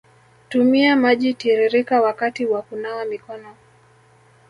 [0.49, 3.55] tumia maji tiririka wakati wa kunawa mikono